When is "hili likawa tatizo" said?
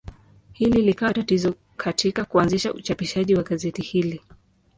0.53-1.53